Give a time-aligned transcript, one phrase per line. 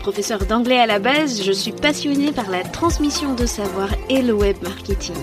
[0.00, 4.32] Professeur d'anglais à la base, je suis passionnée par la transmission de savoir et le
[4.32, 5.14] web marketing.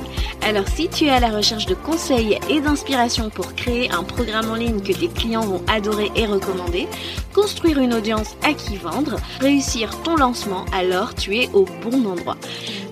[0.43, 4.51] Alors si tu es à la recherche de conseils et d'inspiration pour créer un programme
[4.51, 6.87] en ligne que tes clients vont adorer et recommander,
[7.33, 12.37] construire une audience à qui vendre, réussir ton lancement, alors tu es au bon endroit.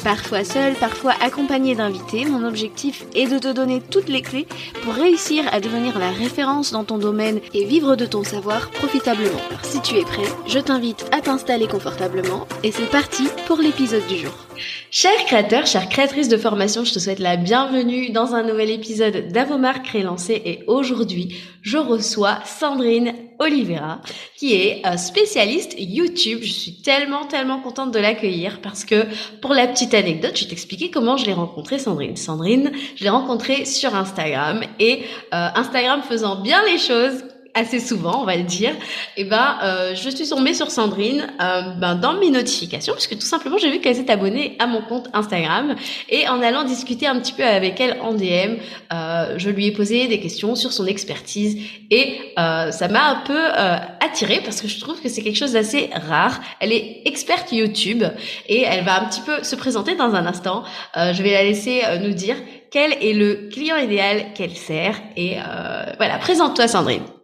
[0.04, 4.46] Parfois seul, parfois accompagné d'invités, mon objectif est de te donner toutes les clés
[4.84, 9.42] pour réussir à devenir la référence dans ton domaine et vivre de ton savoir profitablement.
[9.50, 11.66] Alors si tu es prêt, je t'invite à t'installer
[12.64, 14.32] et c'est parti pour l'épisode du jour.
[14.92, 19.28] Chers créateurs, chères créatrices de formation, je te souhaite la bienvenue dans un nouvel épisode
[19.34, 24.00] d'Avomar Créé Lancé et aujourd'hui, je reçois Sandrine Oliveira
[24.38, 26.40] qui est spécialiste YouTube.
[26.44, 29.06] Je suis tellement, tellement contente de l'accueillir parce que
[29.42, 32.16] pour la petite anecdote, je vais t'expliquer comment je l'ai rencontrée Sandrine.
[32.16, 37.26] Sandrine, je l'ai rencontrée sur Instagram et euh, Instagram faisant bien les choses,
[37.56, 38.72] assez souvent, on va le dire,
[39.18, 43.18] et eh ben, euh, je suis tombée sur Sandrine euh, ben, dans mes notifications, puisque
[43.18, 45.76] tout simplement, j'ai vu qu'elle s'est abonnée à mon compte Instagram,
[46.10, 48.58] et en allant discuter un petit peu avec elle en DM,
[48.94, 51.58] euh, je lui ai posé des questions sur son expertise,
[51.90, 55.38] et euh, ça m'a un peu euh, attirée, parce que je trouve que c'est quelque
[55.38, 56.42] chose d'assez rare.
[56.60, 58.04] Elle est experte YouTube,
[58.50, 60.64] et elle va un petit peu se présenter dans un instant.
[60.98, 62.36] Euh, je vais la laisser nous dire
[62.70, 65.38] quel est le client idéal qu'elle sert, et
[65.98, 67.15] voilà, présente-toi Sandrine.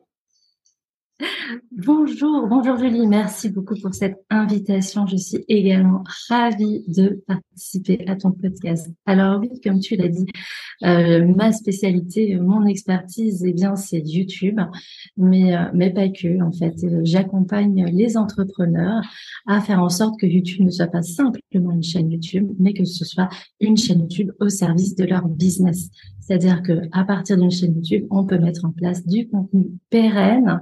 [1.71, 5.05] Bonjour, bonjour Julie, merci beaucoup pour cette invitation.
[5.07, 8.89] Je suis également ravie de participer à ton podcast.
[9.05, 10.25] Alors oui, comme tu l'as dit,
[10.83, 14.59] euh, ma spécialité, mon expertise, eh bien c'est YouTube,
[15.17, 16.41] mais euh, pas que.
[16.41, 19.01] En fait, euh, j'accompagne les entrepreneurs
[19.47, 22.85] à faire en sorte que YouTube ne soit pas simplement une chaîne YouTube, mais que
[22.85, 25.89] ce soit une chaîne YouTube au service de leur business.
[26.19, 30.61] C'est-à-dire que à partir d'une chaîne YouTube, on peut mettre en place du contenu pérenne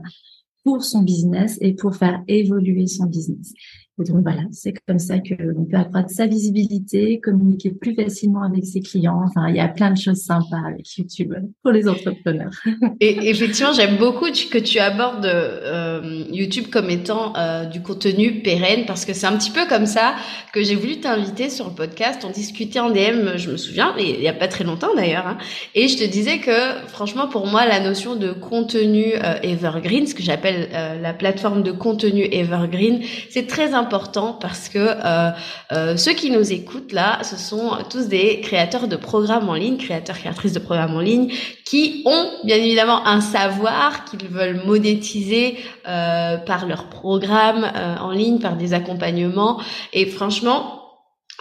[0.63, 3.53] pour son business et pour faire évoluer son business.
[3.99, 8.43] Et donc voilà, c'est comme ça que on peut accroître sa visibilité, communiquer plus facilement
[8.43, 9.21] avec ses clients.
[9.25, 12.51] Enfin, il y a plein de choses sympas avec YouTube pour les entrepreneurs.
[13.01, 18.85] Et effectivement, j'aime beaucoup que tu abordes euh, YouTube comme étant euh, du contenu pérenne
[18.85, 20.15] parce que c'est un petit peu comme ça
[20.53, 22.23] que j'ai voulu t'inviter sur le podcast.
[22.25, 25.37] On discutait en DM, je me souviens, il y a pas très longtemps d'ailleurs, hein,
[25.75, 30.15] et je te disais que franchement pour moi la notion de contenu euh, evergreen, ce
[30.15, 30.69] que j'appelle
[31.01, 35.31] la plateforme de contenu evergreen, c'est très important important parce que euh,
[35.71, 39.77] euh, ceux qui nous écoutent là, ce sont tous des créateurs de programmes en ligne,
[39.77, 41.31] créateurs, créatrices de programmes en ligne,
[41.65, 45.57] qui ont bien évidemment un savoir qu'ils veulent monétiser
[45.87, 47.65] euh, par leurs programmes
[47.99, 49.59] en ligne, par des accompagnements.
[49.93, 50.78] Et franchement,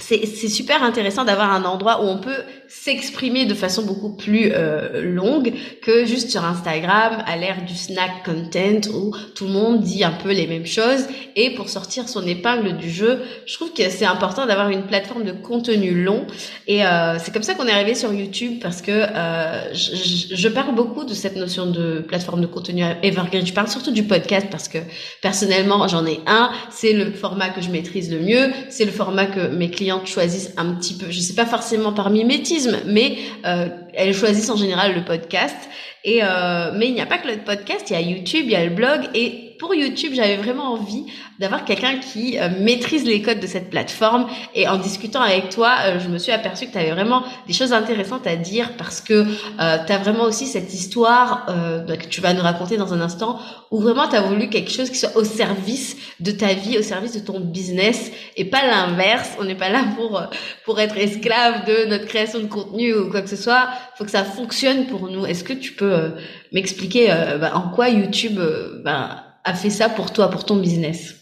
[0.01, 5.03] c'est super intéressant d'avoir un endroit où on peut s'exprimer de façon beaucoup plus euh,
[5.03, 10.05] longue que juste sur Instagram à l'ère du snack content où tout le monde dit
[10.05, 13.89] un peu les mêmes choses et pour sortir son épingle du jeu je trouve que
[13.89, 16.27] c'est important d'avoir une plateforme de contenu long
[16.67, 20.49] et euh, c'est comme ça qu'on est arrivé sur YouTube parce que euh, je, je,
[20.49, 23.47] parle beaucoup de cette notion de plateforme de contenu evergreen.
[23.47, 24.79] Je parle surtout du podcast parce que
[25.23, 26.51] personnellement j'en ai un.
[26.71, 28.51] C'est le format que je maîtrise le mieux.
[28.69, 29.71] C'est le format que mes
[30.05, 34.57] choisissent un petit peu je sais pas forcément par mimétisme mais euh, elles choisissent en
[34.57, 35.57] général le podcast.
[36.05, 38.51] Et euh, mais il n'y a pas que le podcast, il y a YouTube, il
[38.51, 39.09] y a le blog.
[39.15, 41.07] Et pour YouTube, j'avais vraiment envie
[41.39, 44.27] d'avoir quelqu'un qui euh, maîtrise les codes de cette plateforme.
[44.55, 47.53] Et en discutant avec toi, euh, je me suis aperçue que tu avais vraiment des
[47.53, 51.47] choses intéressantes à dire parce que euh, tu as vraiment aussi cette histoire
[51.87, 53.39] bah, que tu vas nous raconter dans un instant
[53.71, 56.83] où vraiment tu as voulu quelque chose qui soit au service de ta vie, au
[56.83, 59.31] service de ton business et pas l'inverse.
[59.41, 60.23] On n'est pas là pour
[60.65, 63.69] pour être esclave de notre création de contenu ou quoi que ce soit.
[63.97, 65.27] faut que ça fonctionne pour nous.
[65.27, 66.13] Est-ce que tu peux
[66.53, 67.09] m'expliquer
[67.41, 68.41] bah, en quoi YouTube
[68.85, 71.15] bah, a fait ça pour toi, pour ton business?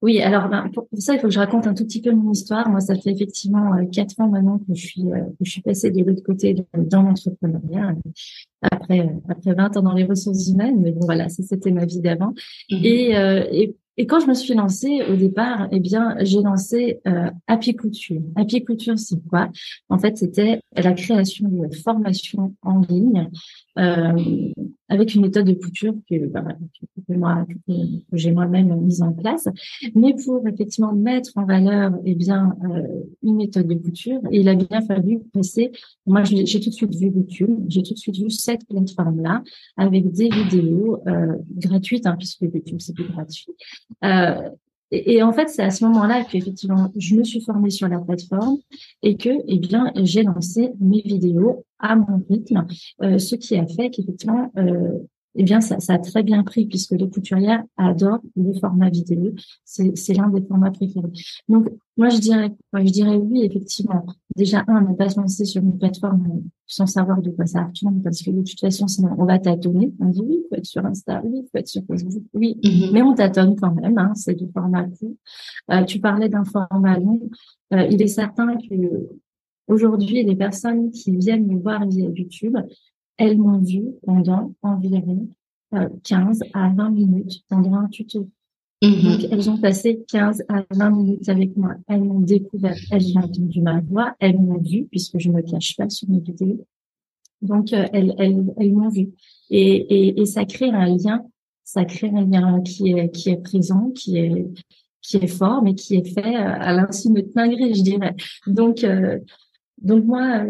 [0.00, 2.32] Oui, alors ben, pour, ça, il faut que je raconte un tout petit peu mon
[2.32, 2.68] histoire.
[2.68, 5.62] Moi, ça fait effectivement euh, quatre ans maintenant que je suis euh, que je suis
[5.62, 7.94] passée de l'autre côté dans l'entrepreneuriat
[8.62, 10.80] après après 20 ans dans les ressources humaines.
[10.80, 12.32] Mais bon, voilà, ça c'était ma vie d'avant.
[12.70, 16.40] Mmh et, euh, et et quand je me suis lancée au départ, eh bien, j'ai
[16.40, 18.22] lancé euh, Apiculture.
[18.36, 19.50] Apiculture, c'est quoi?
[19.90, 23.28] En fait, c'était la création de formation en ligne
[23.78, 24.52] euh,
[24.92, 26.44] avec une méthode de couture que, bah,
[27.08, 27.72] que, moi, que,
[28.12, 29.48] j'ai moi-même mise en place,
[29.94, 34.20] mais pour effectivement mettre en valeur, eh bien, euh, une méthode de couture.
[34.30, 35.72] Il a bien fallu passer.
[36.04, 37.64] Moi, j'ai tout de suite vu YouTube.
[37.68, 39.42] J'ai tout de suite vu cette plateforme-là
[39.78, 43.52] avec des vidéos euh, gratuites, hein, puisque YouTube c'est plus gratuit.
[44.04, 44.50] Euh,
[44.92, 47.98] Et, en fait, c'est à ce moment-là que effectivement, je me suis formée sur la
[47.98, 48.58] plateforme
[49.02, 52.66] et que, eh bien, j'ai lancé mes vidéos à mon rythme,
[53.02, 54.98] euh, ce qui a fait qu'effectivement, euh,
[55.34, 59.32] eh bien, ça, ça, a très bien pris puisque les couturières adorent le format vidéo.
[59.64, 61.08] C'est l'un des formats préférés.
[61.48, 64.04] Donc, moi, je dirais, moi, je dirais oui, effectivement.
[64.36, 68.02] Déjà, un, ne pas se lancer sur une plateforme sans savoir de quoi ça retourne
[68.02, 69.92] parce que de toute façon, sinon, on va tâtonner.
[70.00, 72.58] On dit oui, il faut être sur Insta, oui, il faut être sur Facebook, oui.
[72.62, 72.92] Mm-hmm.
[72.92, 75.14] Mais on tâtonne quand même, hein, c'est du format court.
[75.70, 77.20] Euh, tu parlais d'un format long.
[77.74, 78.74] Euh, il est certain que
[79.66, 82.56] aujourd'hui, les personnes qui viennent me voir via YouTube,
[83.16, 85.28] elles m'ont vu pendant environ
[86.04, 88.28] 15 euh, à 20 minutes pendant un tuto.
[88.82, 89.02] Mm-hmm.
[89.02, 91.74] Donc, elles ont passé 15 à 20 minutes avec moi.
[91.88, 95.42] Elles m'ont découvert, elles ont entendu ma voix, elles m'ont vu, puisque je ne me
[95.42, 96.66] cache pas sur mes vidéos.
[97.40, 99.10] Donc, euh, elles, elles, elles m'ont vu.
[99.50, 101.24] Et, et, et, ça crée un lien,
[101.64, 104.46] ça crée un lien qui est, qui est présent, qui est,
[105.00, 108.14] qui est fort, mais qui est fait euh, à l'insu de gré, je dirais.
[108.46, 108.84] Donc,
[109.78, 110.44] donc moi,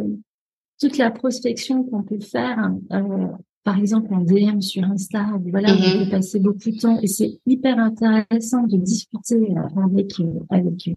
[0.83, 3.27] toute la prospection qu'on peut faire, euh,
[3.63, 6.05] par exemple en DM sur Insta, voilà, on mm-hmm.
[6.05, 10.13] peut passer beaucoup de temps et c'est hyper intéressant de discuter avec
[10.51, 10.91] avec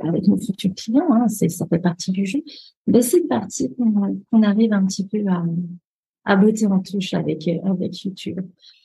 [0.00, 2.40] avec nos futurs clients, hein, c'est ça fait partie du jeu.
[2.86, 5.42] Mais c'est une partie qu'on arrive un petit peu à
[6.26, 8.40] à botter en touche avec avec YouTube.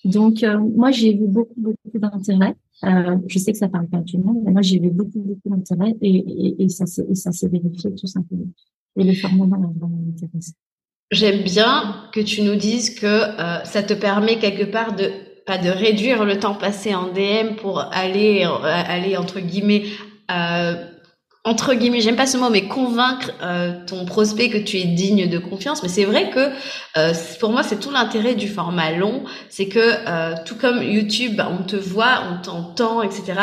[0.05, 2.55] Donc euh, moi j'ai vu beaucoup beaucoup d'intérêt.
[2.85, 4.89] Euh, je sais que ça parle pas à tout le monde, mais moi j'ai vu
[4.89, 8.47] beaucoup beaucoup d'intérêt et, et, et ça s'est vérifié tout simplement.
[8.97, 9.13] Et le
[11.11, 15.11] J'aime bien que tu nous dises que euh, ça te permet quelque part de
[15.45, 19.85] pas de réduire le temps passé en DM pour aller euh, aller entre guillemets
[20.29, 20.75] euh,
[21.45, 25.29] entre guillemets, j'aime pas ce mot, mais convaincre euh, ton prospect que tu es digne
[25.29, 25.81] de confiance.
[25.81, 26.49] Mais c'est vrai que
[26.97, 31.41] euh, pour moi, c'est tout l'intérêt du format long, c'est que euh, tout comme YouTube,
[31.49, 33.33] on te voit, on t'entend, etc.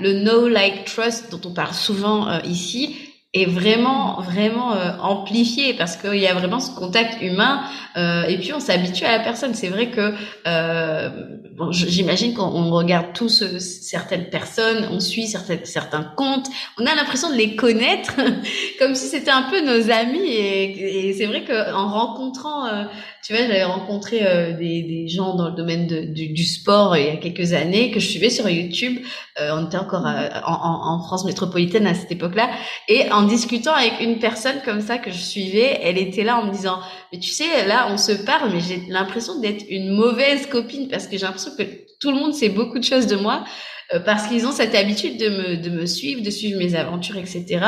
[0.00, 3.03] Le know, like, trust dont on parle souvent ici,
[3.34, 7.62] est vraiment vraiment euh, amplifié parce qu'il y a vraiment ce contact humain
[7.96, 10.14] euh, et puis on s'habitue à la personne c'est vrai que
[10.46, 11.10] euh,
[11.56, 16.46] bon, j'imagine qu'on regarde tous euh, certaines personnes on suit certains certains comptes
[16.78, 18.14] on a l'impression de les connaître
[18.78, 22.84] comme si c'était un peu nos amis et, c'est vrai que en rencontrant euh,
[23.24, 27.06] tu vois, j'avais rencontré euh, des, des, gens dans le domaine du, du, sport il
[27.06, 28.98] y a quelques années que je suivais sur YouTube.
[29.40, 32.50] Euh, on était encore en, en, France métropolitaine à cette époque-là.
[32.86, 36.46] Et en discutant avec une personne comme ça que je suivais, elle était là en
[36.46, 36.80] me disant,
[37.12, 41.06] mais tu sais, là, on se parle, mais j'ai l'impression d'être une mauvaise copine parce
[41.06, 41.62] que j'ai l'impression que
[42.00, 43.44] tout le monde sait beaucoup de choses de moi.
[43.92, 47.18] Euh, parce qu'ils ont cette habitude de me, de me suivre, de suivre mes aventures,
[47.18, 47.60] etc.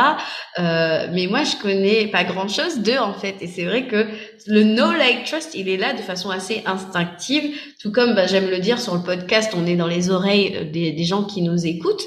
[0.58, 3.36] Euh, mais moi, je connais pas grand chose d'eux en fait.
[3.40, 4.06] Et c'est vrai que
[4.46, 7.54] le no like trust, il est là de façon assez instinctive.
[7.80, 10.64] Tout comme bah, j'aime le dire sur le podcast, on est dans les oreilles euh,
[10.64, 12.06] des gens qui nous écoutent.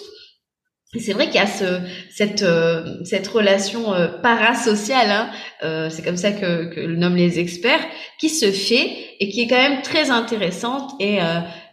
[0.96, 5.30] Et c'est vrai qu'il y a ce, cette, euh, cette relation euh, parasociale, hein,
[5.64, 7.86] euh, c'est comme ça que, que le nomment les experts,
[8.20, 8.90] qui se fait
[9.20, 11.20] et qui est quand même très intéressante et,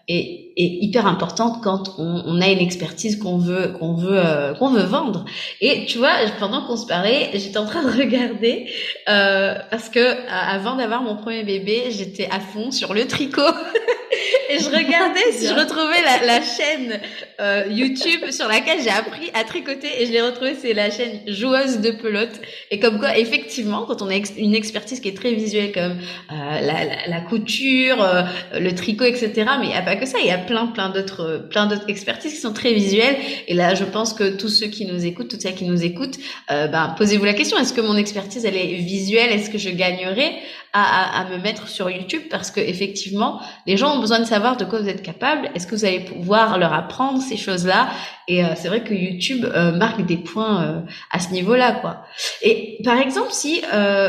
[0.09, 4.55] et, est hyper importante quand on, on a une expertise qu'on veut qu'on veut euh,
[4.55, 5.27] qu'on veut vendre.
[5.61, 8.67] Et tu vois, pendant qu'on se parlait, j'étais en train de regarder
[9.09, 13.43] euh, parce que euh, avant d'avoir mon premier bébé, j'étais à fond sur le tricot.
[14.49, 17.01] et je regardais si je retrouvais la, la chaîne
[17.41, 21.21] euh, YouTube sur laquelle j'ai appris à tricoter et je l'ai retrouvée, c'est la chaîne
[21.27, 22.41] joueuse de pelote.
[22.71, 25.99] Et comme quoi, effectivement, quand on a une expertise qui est très visuelle comme
[26.33, 28.23] euh, la, la, la, couture, euh,
[28.59, 29.33] le tricot, etc.
[29.59, 31.89] Mais il n'y a pas que ça, il y a plein, plein d'autres, plein d'autres
[31.89, 33.17] expertises qui sont très visuelles.
[33.49, 36.19] Et là, je pense que tous ceux qui nous écoutent, toutes celles qui nous écoutent,
[36.51, 39.31] euh, ben, posez-vous la question est-ce que mon expertise elle est visuelle?
[39.31, 40.33] Est-ce que je gagnerais
[40.73, 42.23] à, à, me mettre sur YouTube?
[42.31, 45.51] Parce que effectivement, les gens ont besoin de savoir de quoi vous êtes capable.
[45.55, 47.89] Est-ce que vous allez pouvoir leur apprendre ces choses-là?
[48.29, 52.05] Et euh, c'est vrai que YouTube euh, marque des points euh, à ce niveau-là, quoi.
[52.43, 53.63] Et par exemple, si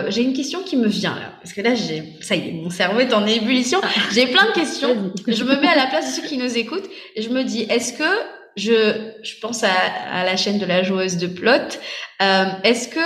[0.10, 2.70] j'ai une question qui me vient là, parce que là, j'ai ça y est, mon
[2.70, 3.80] cerveau est en ébullition.
[4.14, 5.12] J'ai plein de questions.
[5.28, 7.64] je me mets à la place de ceux qui nous écoutent et je me dis,
[7.64, 8.04] est-ce que
[8.56, 9.70] je, je pense à,
[10.12, 11.80] à la chaîne de la joueuse de plot.
[12.64, 13.00] est-ce que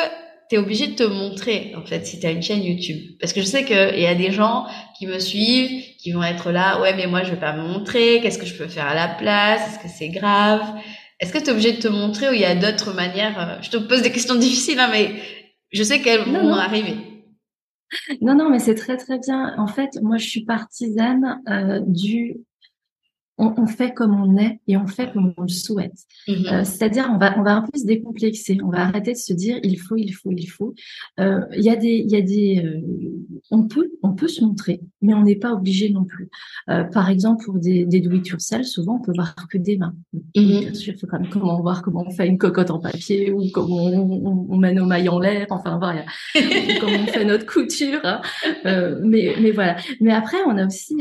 [0.51, 3.15] tu es obligé de te montrer en fait si tu as une chaîne YouTube.
[3.22, 4.65] Parce que je sais qu'il y a des gens
[5.00, 8.20] qui me suivent qui vont être là ouais mais moi je vais pas me montrer
[8.22, 10.62] qu'est-ce que je peux faire à la place est-ce que c'est grave?
[11.22, 13.62] Est-ce que tu es obligé de te montrer ou il y a d'autres manières euh,
[13.62, 15.13] je te pose des questions difficiles hein, mais
[15.72, 16.98] je sais qu'elles vont arriver.
[18.20, 19.55] Non non mais c'est très très bien.
[19.58, 22.36] En fait moi je suis partisane euh, du
[23.42, 26.06] on, fait comme on est et on fait comme on le souhaite.
[26.28, 26.46] Mhm.
[26.52, 28.60] Euh, c'est-à-dire, on va, on va un peu se décomplexer.
[28.64, 30.74] On va arrêter de se dire il faut, il faut, il faut.
[31.20, 32.82] Euh, il y a des, il y a des, euh,
[33.50, 36.30] on peut, on peut se montrer, mais on n'est pas obligé non plus.
[36.68, 39.96] par exemple, pour des, des do it yourself, souvent on peut voir que des mains.
[40.36, 40.60] Mhm.
[40.60, 43.32] Bien sûr, il faut quand même comment voir comment on fait une cocotte en papier
[43.32, 45.48] ou comment on, on, met nos mailles en l'air.
[45.50, 46.06] Enfin voilà,
[46.80, 48.00] comment on fait notre couture.
[48.04, 48.22] Hein.
[49.04, 49.78] mais, mais voilà.
[50.00, 50.98] Mais après, on a aussi,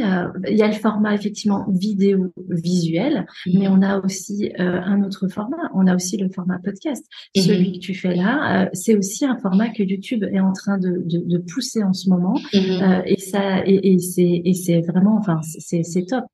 [0.49, 5.29] il y a le format effectivement vidéo visuel, mais on a aussi euh, un autre
[5.29, 5.71] format.
[5.75, 7.05] On a aussi le format podcast.
[7.37, 7.43] Mhm.
[7.43, 10.79] Celui que tu fais là, euh, c'est aussi un format que YouTube est en train
[10.79, 12.61] de, de, de pousser en ce moment, mhm.
[12.83, 16.25] euh, et ça, et, et c'est et c'est vraiment, enfin, c'est c'est top.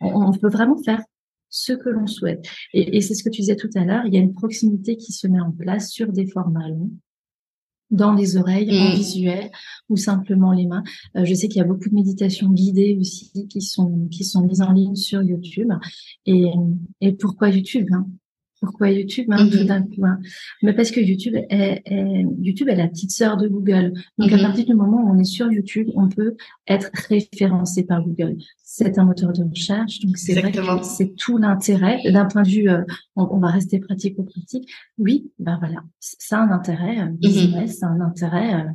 [0.00, 1.02] On, on, peut vraiment faire
[1.48, 2.44] ce que l'on souhaite.
[2.74, 4.04] Et, et c'est ce que tu disais tout à l'heure.
[4.06, 6.90] Il y a une proximité qui se met en place sur des formats longs
[7.90, 8.94] dans les oreilles, en mm.
[8.94, 9.50] visuel
[9.88, 10.82] ou simplement les mains.
[11.16, 14.42] Euh, je sais qu'il y a beaucoup de méditations guidées aussi qui sont qui sont
[14.42, 15.70] mises en ligne sur YouTube.
[16.26, 16.46] Et,
[17.00, 18.06] et pourquoi YouTube hein?
[18.66, 19.66] Pourquoi YouTube hein, tout mhm.
[19.66, 20.18] d'un coup hein.
[20.62, 21.82] Mais parce que YouTube est,
[22.40, 23.92] YouTube est la petite sœur de Google.
[24.18, 24.42] Donc à mhm.
[24.42, 28.36] partir du moment où on est sur YouTube, on peut être référencé par Google.
[28.62, 32.48] C'est un moteur de recherche, donc c'est vrai que c'est tout l'intérêt d'un point de
[32.48, 32.68] vue.
[32.68, 32.82] Euh,
[33.14, 34.68] on, va rester pratique pratique
[34.98, 38.54] Oui, ben voilà, ça a un intérêt euh, business, ça a un intérêt.
[38.54, 38.70] Euh,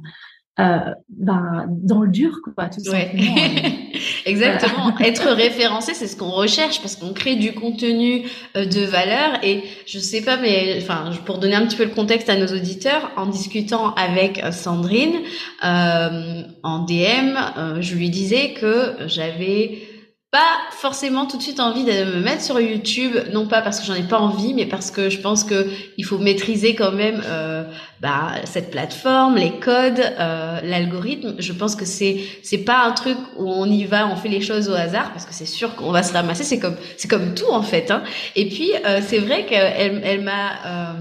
[1.09, 3.35] ben, dans le dur, quoi, tout simplement.
[4.25, 4.97] Exactement.
[4.99, 8.23] Être référencé, c'est ce qu'on recherche parce qu'on crée du contenu
[8.55, 9.43] euh, de valeur.
[9.43, 12.47] Et je sais pas, mais enfin, pour donner un petit peu le contexte à nos
[12.47, 15.15] auditeurs, en discutant avec euh, Sandrine
[15.63, 19.83] euh, en DM, euh, je lui disais que j'avais
[20.31, 23.85] pas forcément tout de suite envie de me mettre sur YouTube, non pas parce que
[23.85, 27.21] j'en ai pas envie, mais parce que je pense que il faut maîtriser quand même
[27.25, 27.65] euh,
[27.99, 31.35] bah, cette plateforme, les codes, euh, l'algorithme.
[31.37, 34.39] Je pense que c'est c'est pas un truc où on y va, on fait les
[34.39, 36.45] choses au hasard, parce que c'est sûr qu'on va se ramasser.
[36.45, 37.91] C'est comme c'est comme tout en fait.
[37.91, 38.01] Hein.
[38.37, 40.93] Et puis euh, c'est vrai qu'elle elle m'a euh,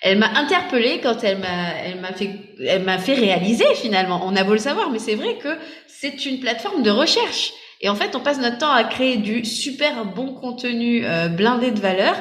[0.00, 2.30] elle m'a interpellée quand elle m'a elle m'a fait
[2.66, 4.22] elle m'a fait réaliser finalement.
[4.24, 5.50] On a beau le savoir, mais c'est vrai que
[5.86, 7.52] c'est une plateforme de recherche.
[7.80, 11.70] Et en fait, on passe notre temps à créer du super bon contenu euh, blindé
[11.70, 12.14] de valeur.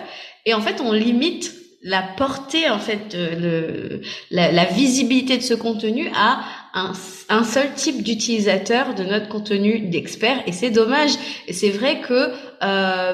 [0.45, 5.53] Et en fait, on limite la portée, en fait, le, la, la, visibilité de ce
[5.53, 6.39] contenu à
[6.73, 6.93] un,
[7.27, 10.41] un seul type d'utilisateur de notre contenu d'expert.
[10.47, 11.11] Et c'est dommage.
[11.47, 12.31] Et c'est vrai que
[12.63, 13.13] euh,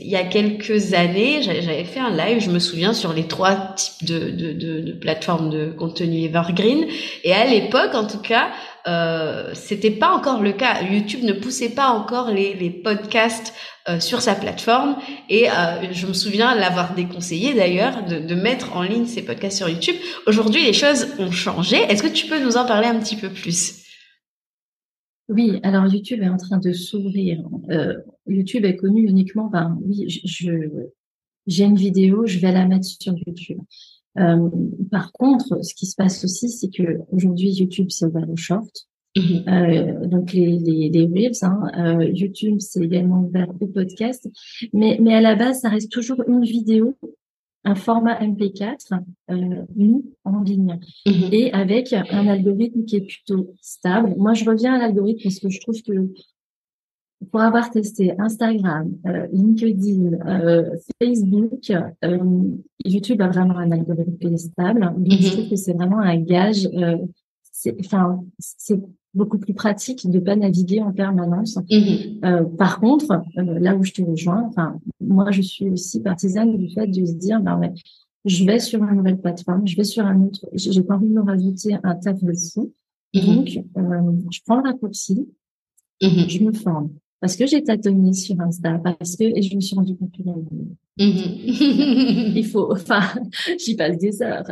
[0.00, 3.74] il y a quelques années, j'avais fait un live, je me souviens, sur les trois
[3.74, 6.86] types de, de, de, de plateformes de contenu evergreen.
[7.24, 8.48] Et à l'époque, en tout cas,
[8.86, 10.82] euh, c'était pas encore le cas.
[10.82, 13.54] YouTube ne poussait pas encore les, podcasts
[13.88, 14.96] euh, sur sa plateforme
[15.28, 19.58] et euh, je me souviens l'avoir déconseillé d'ailleurs de, de, mettre en ligne ces podcasts
[19.58, 19.96] sur YouTube.
[20.26, 21.76] Aujourd'hui, les choses ont changé.
[21.76, 23.84] Est-ce que tu peux nous en parler un petit peu plus?
[25.28, 27.42] Oui, alors YouTube est en train de s'ouvrir.
[27.70, 27.94] Euh,
[28.26, 30.50] YouTube est connu uniquement par oui, je
[31.46, 33.58] j'ai une vidéo, je vais la mettre sur YouTube.
[34.18, 34.48] Euh,
[34.90, 38.86] par contre, ce qui se passe aussi, c'est que aujourd'hui YouTube c'est ouvert aux shorts.
[39.16, 39.44] Mhm.
[39.48, 44.28] Euh, donc les, les, les reels, hein, euh, YouTube c'est également ouvert au podcast,
[44.72, 46.96] mais mais à la base ça reste toujours une vidéo,
[47.62, 49.34] un format MP4 euh,
[49.76, 51.28] nous en ligne mhm.
[51.30, 54.14] et avec un algorithme qui est plutôt stable.
[54.18, 55.92] Moi je reviens à l'algorithme parce que je trouve que
[57.30, 60.70] pour avoir testé Instagram, euh, LinkedIn, euh,
[61.02, 62.18] Facebook, euh,
[62.84, 64.92] YouTube a vraiment un algorithme stable.
[64.96, 66.68] Donc, je trouve que c'est vraiment un gage.
[67.80, 68.80] enfin, c'est
[69.14, 71.56] beaucoup plus pratique de pas naviguer en permanence.
[71.70, 72.56] Mm-hmm.
[72.56, 76.88] par contre, là où je te rejoins, enfin, moi, je suis aussi partisane du fait
[76.88, 77.72] de se dire, ben ouais,
[78.24, 81.14] je vais sur une nouvelle plateforme, je vais sur un autre, j'ai pas envie de
[81.14, 82.72] me rajouter un taf de fou.
[83.14, 83.34] Mm-hmm.
[83.34, 85.28] Donc, je prends le raccourci,
[86.00, 86.90] je me forme
[87.24, 90.22] parce que j'ai tâtonné sur Insta, parce que et je me suis rendu compte que
[91.02, 92.32] mm-hmm.
[92.36, 93.00] il faut, enfin,
[93.58, 94.44] j'y passe des heures.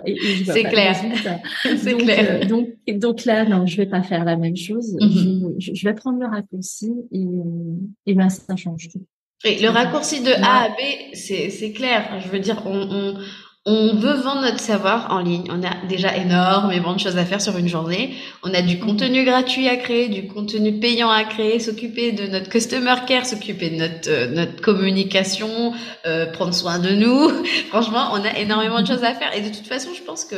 [0.47, 0.97] C'est clair.
[1.77, 2.41] C'est clair.
[2.43, 4.95] Euh, donc, donc là, non, je vais pas faire la même chose.
[4.95, 5.57] Mm-hmm.
[5.59, 7.27] je, vais prendre le raccourci et,
[8.07, 9.05] et ben ça change tout.
[9.45, 12.21] Et le raccourci de A à B, c'est clair.
[12.25, 13.15] Je veux dire, on, on,
[13.65, 15.45] on veut vendre notre savoir en ligne.
[15.49, 18.15] On a déjà énormément de choses à faire sur une journée.
[18.43, 22.49] On a du contenu gratuit à créer, du contenu payant à créer, s'occuper de notre
[22.49, 25.73] customer care, s'occuper de notre euh, notre communication,
[26.07, 27.29] euh, prendre soin de nous.
[27.69, 29.33] Franchement, on a énormément de choses à faire.
[29.37, 30.37] Et de toute façon, je pense que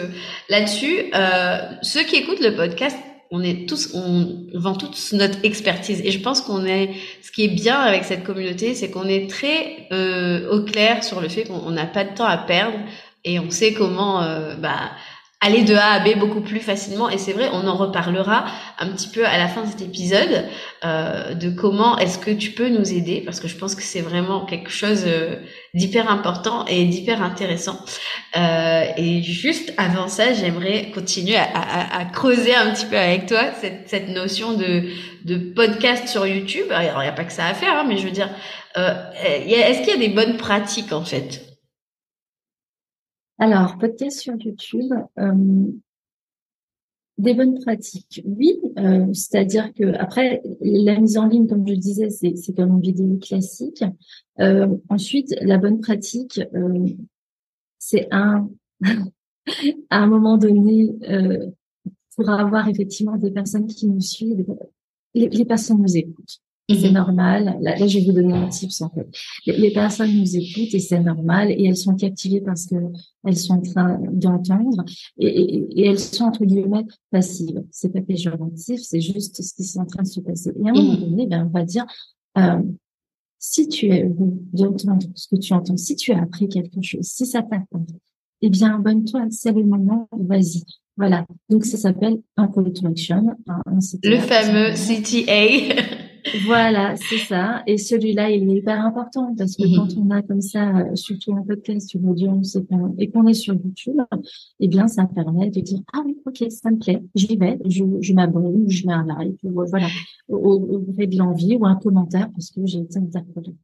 [0.50, 2.98] là-dessus, euh, ceux qui écoutent le podcast
[3.30, 6.00] on est tous, on vend tous notre expertise.
[6.04, 6.90] Et je pense qu'on est,
[7.20, 9.88] ce qui est bien avec cette communauté, c'est qu'on est très
[10.52, 12.78] au clair sur le fait qu'on n'a pas de temps à perdre
[13.24, 14.90] et on sait comment euh, bah,
[15.44, 17.10] aller de A à B beaucoup plus facilement.
[17.10, 18.46] Et c'est vrai, on en reparlera
[18.78, 20.46] un petit peu à la fin de cet épisode
[20.84, 24.00] euh, de comment est-ce que tu peux nous aider, parce que je pense que c'est
[24.00, 25.36] vraiment quelque chose euh,
[25.74, 27.78] d'hyper important et d'hyper intéressant.
[28.36, 33.40] Euh, et juste avant ça, j'aimerais continuer à, à, creuser un petit peu avec toi
[33.60, 34.84] cette, cette notion de,
[35.24, 36.66] de podcast sur YouTube.
[36.70, 38.30] Alors, il n'y a pas que ça à faire, hein, mais je veux dire,
[38.78, 41.53] euh, est-ce qu'il y a des bonnes pratiques en fait?
[43.44, 45.66] Alors, podcast sur YouTube, euh,
[47.18, 48.22] des bonnes pratiques.
[48.24, 52.70] Oui, euh, c'est-à-dire que après la mise en ligne, comme je disais, c'est, c'est comme
[52.70, 53.84] une vidéo classique.
[54.40, 56.40] Euh, ensuite, la bonne pratique,
[57.78, 58.48] c'est un
[59.90, 60.94] à un moment donné
[62.16, 64.46] pour avoir effectivement des personnes qui nous suivent,
[65.12, 66.40] les, les personnes nous écoutent.
[66.68, 66.94] C'est mhm.
[66.94, 67.59] normal.
[67.61, 69.06] Là, je vais vous donner un tips en fait.
[69.47, 72.76] Les, personnes nous écoutent et c'est normal et elles sont captivées parce que
[73.26, 74.83] elles sont en train d'entendre
[75.18, 77.62] et, et, et, elles sont entre guillemets passives.
[77.71, 80.52] C'est pas péjoratif, c'est juste ce qui est en train de se passer.
[80.59, 81.00] Et à un moment mhm.
[81.00, 81.85] donné, ben, on va dire
[82.38, 82.62] euh,
[83.38, 84.11] si tu es
[84.54, 87.85] d'entendre ce que tu entends, si tu as appris quelque chose, si ça t'attend,
[88.40, 89.26] eh bien abonne-toi.
[89.30, 90.09] C'est le moment.
[90.12, 90.62] Vas-y.
[90.97, 91.26] Voilà.
[91.50, 93.37] Donc ça s'appelle un call to action.
[94.02, 95.99] le fameux CTA.
[96.46, 97.62] Voilà, c'est ça.
[97.66, 100.06] Et celui-là, il est hyper important parce que quand mhm.
[100.06, 102.58] on a comme ça, euh, surtout un podcast sur l'audience
[102.98, 104.00] et qu'on est sur YouTube,
[104.60, 107.84] eh bien, ça permet de dire ah oui, ok, ça me plaît, j'y vais, je,
[108.00, 109.88] je m'abonne, je mets un like, voilà,
[110.28, 113.54] auprès de l'envie ou un commentaire parce que j'ai été interpellée.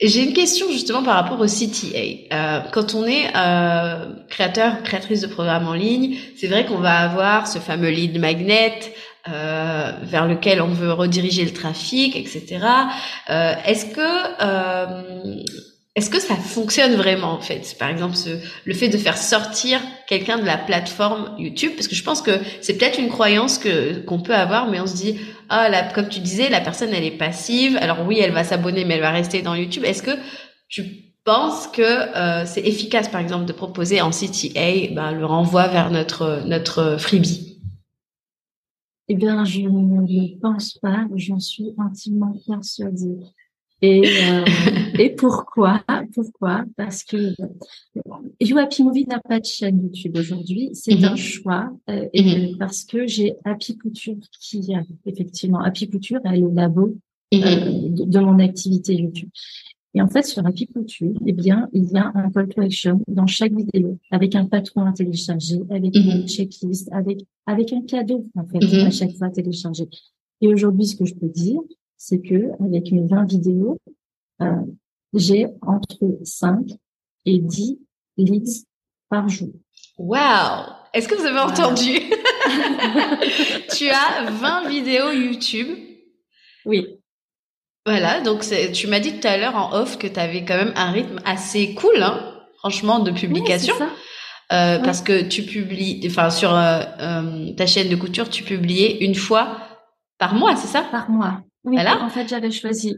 [0.00, 1.98] J'ai une question justement par rapport au CTA.
[2.32, 6.96] Euh, quand on est euh, créateur, créatrice de programmes en ligne, c'est vrai qu'on va
[6.98, 8.80] avoir ce fameux lead magnet.
[9.28, 12.58] Euh, vers lequel on veut rediriger le trafic, etc.
[13.28, 15.42] Euh, est-ce que euh,
[15.94, 17.76] est-ce que ça fonctionne vraiment en fait?
[17.78, 18.30] Par exemple, ce,
[18.64, 22.30] le fait de faire sortir quelqu'un de la plateforme YouTube, parce que je pense que
[22.62, 26.08] c'est peut-être une croyance que qu'on peut avoir, mais on se dit ah là, comme
[26.08, 27.76] tu disais, la personne elle est passive.
[27.82, 29.84] Alors oui, elle va s'abonner, mais elle va rester dans YouTube.
[29.84, 30.16] Est-ce que
[30.70, 30.82] tu
[31.26, 35.90] penses que euh, c'est efficace, par exemple, de proposer en CTA ben, le renvoi vers
[35.90, 37.49] notre notre freebie?
[39.12, 43.18] Eh bien, je ne le pense pas, j'en suis intimement persuadée.
[43.82, 44.44] Et, euh,
[45.00, 45.82] et pourquoi
[46.14, 46.64] Pourquoi?
[46.76, 50.70] Parce que euh, Happy Movie n'a pas de chaîne YouTube aujourd'hui.
[50.74, 51.12] C'est mm-hmm.
[51.12, 51.72] un choix.
[51.88, 52.58] Euh, et mm-hmm.
[52.58, 54.72] parce que j'ai Happy Couture qui
[55.04, 56.96] effectivement Happy Couture est le labo
[57.32, 57.44] mm-hmm.
[57.44, 59.30] euh, de, de, mon activité YouTube.
[59.94, 63.26] Et en fait, sur apiculture, eh bien, il y a un call to action dans
[63.26, 66.28] chaque vidéo, avec un patron à télécharger, avec une mhm.
[66.28, 68.86] checklist, avec, avec un cadeau, en fait, mhm.
[68.86, 69.88] à chaque fois téléchargé.
[70.40, 71.60] Et aujourd'hui, ce que je peux dire,
[71.96, 73.78] c'est que, avec mes 20 vidéos,
[74.42, 74.62] euh,
[75.12, 76.70] j'ai entre 5
[77.26, 77.78] et 10
[78.16, 78.64] leads
[79.08, 79.50] par jour.
[79.98, 80.76] Wow!
[80.94, 81.98] Est-ce que vous avez entendu?
[83.76, 85.76] tu as 20 vidéos YouTube.
[86.64, 86.99] Oui.
[87.86, 90.72] Voilà, donc tu m'as dit tout à l'heure en off que tu avais quand même
[90.76, 92.20] un rythme assez cool, hein,
[92.58, 93.74] franchement, de publication.
[94.52, 98.98] euh, Parce que tu publies, enfin sur euh, euh, ta chaîne de couture, tu publiais
[99.00, 99.56] une fois
[100.18, 100.82] par mois, c'est ça?
[100.90, 101.40] Par mois.
[101.64, 102.02] Oui, voilà.
[102.02, 102.96] en fait, j'avais choisi.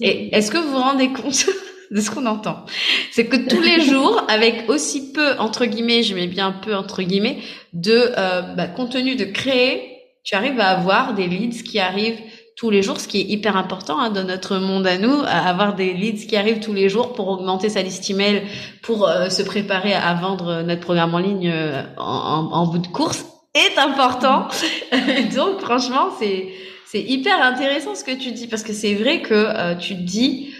[0.00, 1.46] Et est-ce que vous vous rendez compte
[1.90, 2.66] de ce qu'on entend?
[3.12, 7.02] C'est que tous les jours, avec aussi peu, entre guillemets, je mets bien peu, entre
[7.02, 7.38] guillemets,
[7.72, 12.20] de euh, bah, contenu de créer, tu arrives à avoir des leads qui arrivent
[12.58, 15.76] tous les jours, ce qui est hyper important hein, dans notre monde à nous, avoir
[15.76, 18.42] des leads qui arrivent tous les jours pour augmenter sa liste email,
[18.82, 22.88] pour euh, se préparer à vendre notre programme en ligne euh, en, en, bout de
[22.88, 24.48] course est important.
[25.36, 26.48] Donc franchement, c'est
[26.90, 30.00] c'est hyper intéressant ce que tu dis parce que c'est vrai que euh, tu te
[30.00, 30.50] dis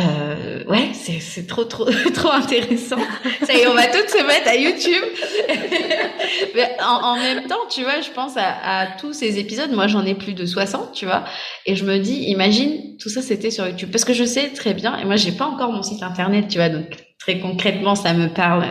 [0.00, 2.98] euh, ouais, c'est, c'est trop, trop, trop intéressant.
[3.44, 5.04] Ça y est, on va toutes se mettre à YouTube.
[6.54, 9.72] Mais en, en, même temps, tu vois, je pense à, à, tous ces épisodes.
[9.72, 11.24] Moi, j'en ai plus de 60, tu vois.
[11.66, 13.90] Et je me dis, imagine, tout ça, c'était sur YouTube.
[13.90, 16.58] Parce que je sais très bien, et moi, j'ai pas encore mon site internet, tu
[16.58, 16.86] vois, donc
[17.18, 18.64] très concrètement, ça me parle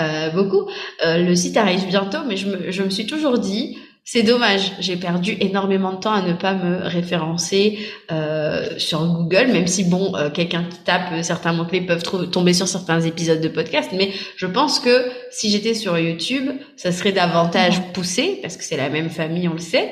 [0.00, 0.68] euh, beaucoup.
[1.04, 4.72] Euh, le site arrive bientôt, mais je me, je me suis toujours dit, c'est dommage,
[4.80, 7.78] j'ai perdu énormément de temps à ne pas me référencer
[8.10, 12.66] euh, sur Google, même si bon, euh, quelqu'un qui tape certains mots-clés peuvent tomber sur
[12.66, 17.80] certains épisodes de podcast, mais je pense que si j'étais sur YouTube, ça serait davantage
[17.92, 19.90] poussé, parce que c'est la même famille, on le sait.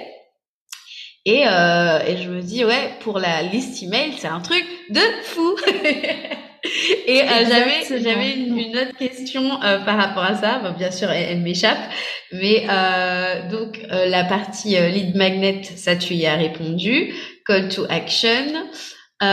[1.25, 5.01] Et, euh, et je me dis, ouais, pour la liste email, c'est un truc de
[5.23, 5.55] fou
[7.07, 10.61] Et euh, j'avais j'avais une, une, autre question euh, par rapport à ça.
[10.77, 11.79] bien sûr, elle, m'échappe,
[12.33, 17.15] mais euh, donc euh, la partie lead magnet, ça tu y as répondu.
[17.47, 18.69] Call to action.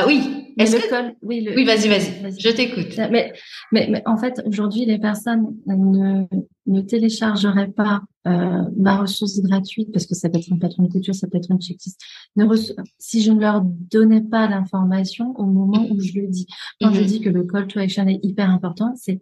[0.08, 0.54] Oui.
[0.58, 1.56] Est-ce que oui, le...
[1.56, 2.40] oui, vas-y, vas-y.
[2.40, 2.98] je t'écoute.
[3.12, 3.34] Mais,
[3.72, 6.26] mais, mais en fait, aujourd'hui, les personnes ne
[6.68, 10.92] ne téléchargerait pas euh, ma ressource gratuite, parce que ça peut être un patron de
[10.92, 12.00] couture, ça peut être un checklist,
[12.36, 12.46] ne
[12.98, 16.48] si je ne leur donnais pas l'information au moment où je le dis.
[16.82, 17.08] Quand je mhm.
[17.08, 19.22] dis que le call to action est hyper important, c'est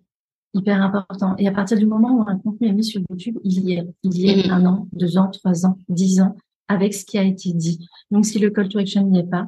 [0.54, 1.36] hyper important.
[1.38, 3.88] Et à partir du moment où un contenu est mis sur YouTube, il y est,
[4.04, 4.54] il y est mhm.
[4.54, 6.36] un an, deux ans, trois ans, dix ans,
[6.70, 7.88] avec ce qui a été dit.
[8.10, 9.48] Donc, si le call to action n'y est pas,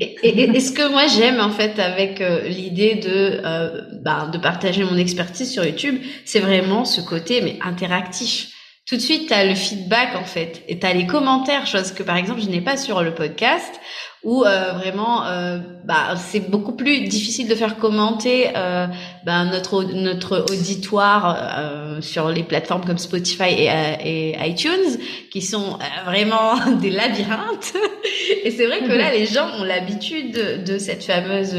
[0.00, 4.38] Et, et, ce que moi j'aime en fait avec euh, l'idée de euh, bah, de
[4.38, 8.48] partager mon expertise sur YouTube, c'est vraiment ce côté mais interactif.
[8.86, 11.92] Tout de suite, tu as le feedback en fait et tu as les commentaires, chose
[11.92, 13.80] que par exemple je n'ai pas sur le podcast
[14.22, 18.86] où euh, vraiment euh, bah, c'est beaucoup plus difficile de faire commenter euh,
[19.24, 24.98] bah, notre notre auditoire euh, sur les plateformes comme Spotify et, euh, et iTunes
[25.30, 27.74] qui sont vraiment des labyrinthes.
[28.44, 31.54] Et c'est vrai que là les gens ont l'habitude de, de, cette fameuse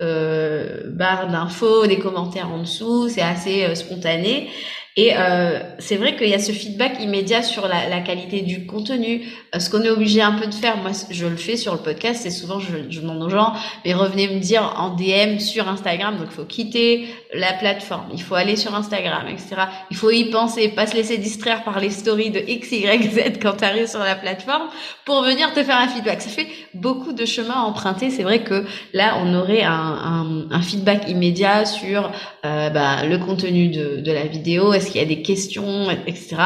[0.00, 3.08] barre d'infos des commentaires en dessous.
[3.08, 4.48] C'est assez spontané
[4.96, 8.66] et euh, c'est vrai qu'il y a ce feedback immédiat sur la, la qualité du
[8.66, 9.22] contenu.
[9.54, 11.78] Euh, ce qu'on est obligé un peu de faire, moi je le fais sur le
[11.78, 13.52] podcast, c'est souvent je, je demande aux gens,
[13.84, 16.16] mais revenez me dire en DM sur Instagram.
[16.16, 19.56] Donc il faut quitter la plateforme, il faut aller sur Instagram, etc.
[19.90, 23.38] Il faut y penser, pas se laisser distraire par les stories de X, Y, Z
[23.40, 24.68] quand tu arrives sur la plateforme
[25.04, 26.22] pour venir te faire un feedback.
[26.22, 28.10] Ça fait beaucoup de chemin à emprunter.
[28.10, 32.10] C'est vrai que là on aurait un, un, un feedback immédiat sur
[32.44, 36.36] euh, bah, le contenu de, de la vidéo qu'il y a des questions, etc.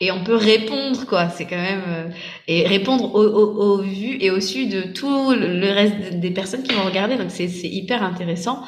[0.00, 1.28] Et on peut répondre, quoi.
[1.28, 2.08] C'est quand même euh,
[2.48, 6.74] et répondre au, au, au, et au su de tout le reste des personnes qui
[6.74, 7.16] vont regarder.
[7.16, 8.64] Donc c'est c'est hyper intéressant.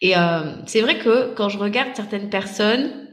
[0.00, 3.06] Et euh, c'est vrai que quand je regarde certaines personnes,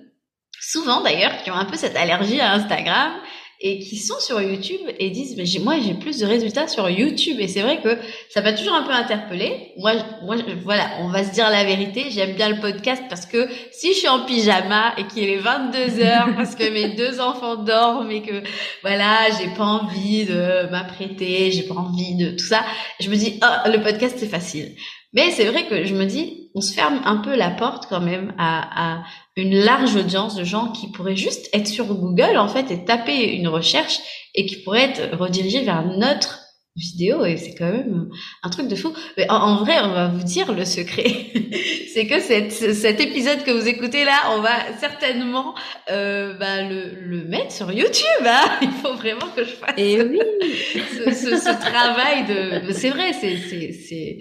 [0.59, 3.11] souvent d'ailleurs, qui ont un peu cette allergie à Instagram
[3.59, 7.37] et qui sont sur YouTube et disent mais moi j'ai plus de résultats sur YouTube.
[7.39, 7.97] Et c'est vrai que
[8.29, 9.93] ça m'a toujours un peu interpellé moi
[10.23, 12.05] moi voilà on va se dire la vérité.
[12.09, 15.99] J'aime bien le podcast parce que si je suis en pyjama et qu'il est 22
[16.01, 18.43] heures parce que mes deux enfants dorment et que
[18.81, 22.63] voilà j'ai pas envie de m'apprêter j'ai pas envie de tout ça
[22.99, 24.75] je me dis oh le podcast c'est facile
[25.17, 28.01] mais c'est vrai que je me dis, on se ferme un peu la porte quand
[28.01, 29.03] même à, à,
[29.35, 33.33] une large audience de gens qui pourraient juste être sur Google en fait et taper
[33.33, 33.97] une recherche
[34.35, 36.41] et qui pourraient être redirigés vers notre
[36.75, 38.09] vidéo et c'est quand même
[38.43, 38.93] un truc de fou.
[39.17, 41.11] Mais en, vrai, on va vous dire le secret,
[41.95, 45.55] c'est que cette, cet épisode que vous écoutez là, on va certainement
[45.89, 48.23] euh, bah, le, le mettre sur YouTube.
[48.23, 50.19] Hein Il faut vraiment que je fasse et oui.
[50.91, 52.71] ce, ce, ce travail de.
[52.71, 54.19] C'est vrai, c'est c'est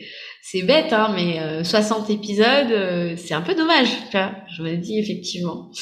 [0.49, 3.89] c'est bête, hein, mais 60 euh, épisodes, euh, c'est un peu dommage.
[4.57, 5.73] Je me dis effectivement.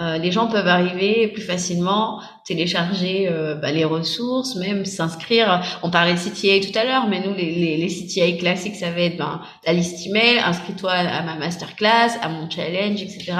[0.00, 5.62] Euh, les gens peuvent arriver plus facilement, télécharger bah, les ressources, même s'inscrire.
[5.82, 8.90] On parlait de CTA tout à l'heure, mais nous, les, les, les, CTA classiques, ça
[8.90, 13.34] va être ben, la liste email, inscris-toi à ma masterclass, à mon challenge, etc.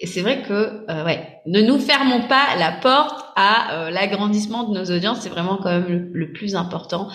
[0.00, 4.64] Et c'est vrai que, euh, ouais, ne nous fermons pas la porte à euh, l'agrandissement
[4.64, 5.20] de nos audiences.
[5.20, 7.08] C'est vraiment quand même le, plus important.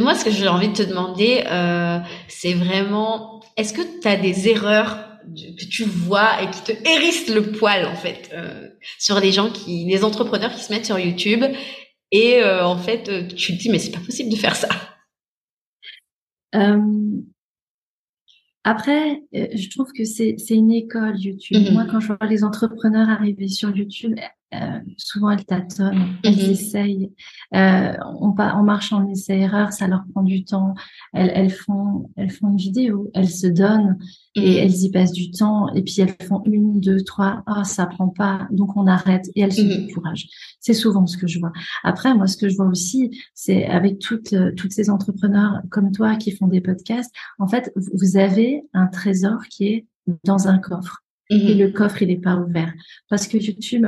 [0.00, 4.16] Moi, ce que j'ai envie de te demander, euh, c'est vraiment, est-ce que tu as
[4.16, 8.68] des erreurs que tu vois et qui te hérissent le poil en fait euh,
[8.98, 11.44] sur les gens qui, les entrepreneurs qui se mettent sur YouTube
[12.10, 14.68] et en fait tu te dis mais c'est pas possible de faire ça.
[18.64, 21.56] Après, euh, je trouve que c'est une école YouTube.
[21.56, 21.72] Mm-hmm.
[21.72, 24.14] Moi, quand je vois les entrepreneurs arriver sur YouTube,
[24.54, 26.50] euh, souvent elles tâtonnent, elles mm-hmm.
[26.50, 27.12] essayent.
[27.54, 30.74] Euh, on, on marche en essai-erreur, ça leur prend du temps.
[31.12, 33.98] Elles, elles, font, elles font une vidéo, elles se donnent
[34.34, 34.58] et mm-hmm.
[34.58, 35.72] elles y passent du temps.
[35.74, 37.42] Et puis elles font une, deux, trois.
[37.46, 39.86] Ah, ça prend pas, donc on arrête et elles se mm-hmm.
[39.86, 40.28] découragent.
[40.60, 41.52] C'est souvent ce que je vois.
[41.82, 46.16] Après, moi, ce que je vois aussi, c'est avec toutes toutes ces entrepreneurs comme toi
[46.16, 47.12] qui font des podcasts.
[47.38, 49.86] En fait, vous avez un trésor qui est
[50.24, 51.02] dans un coffre.
[51.30, 52.72] Et le coffre, il n'est pas ouvert.
[53.08, 53.86] Parce que YouTube,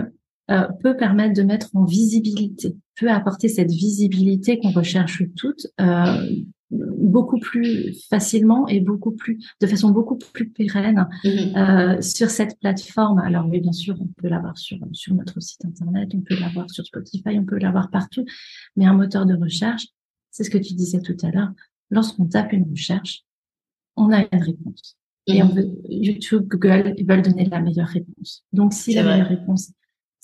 [0.50, 6.44] euh, peut permettre de mettre en visibilité, peut apporter cette visibilité qu'on recherche toutes euh,
[6.70, 11.96] beaucoup plus facilement et beaucoup plus de façon beaucoup plus pérenne mm-hmm.
[11.96, 13.20] euh, sur cette plateforme.
[13.20, 16.68] Alors oui, bien sûr, on peut l'avoir sur sur notre site internet, on peut l'avoir
[16.70, 18.24] sur Spotify, on peut l'avoir partout,
[18.76, 19.86] mais un moteur de recherche,
[20.30, 21.52] c'est ce que tu disais tout à l'heure.
[21.90, 23.22] Lorsqu'on tape une recherche,
[23.96, 24.96] on a une réponse.
[25.26, 25.54] Et on mm-hmm.
[25.54, 28.44] veut, YouTube, Google, ils veulent donner la meilleure réponse.
[28.52, 29.72] Donc, si la meilleure réponse,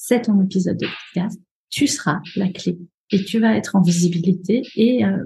[0.03, 2.79] c'est ton épisode de podcast, tu seras la clé
[3.11, 4.63] et tu vas être en visibilité.
[4.75, 5.25] Et euh,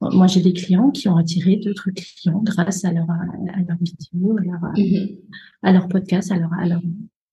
[0.00, 4.38] moi, j'ai des clients qui ont attiré d'autres clients grâce à leur, à leur vidéo,
[4.38, 5.18] à leur, mm-hmm.
[5.62, 6.80] à leur podcast, à, leur, à, leur,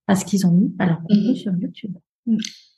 [0.08, 1.36] à ce qu'ils ont mis, à leur contenu mm-hmm.
[1.36, 1.96] sur YouTube.